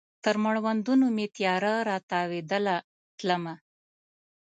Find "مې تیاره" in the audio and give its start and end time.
1.15-1.73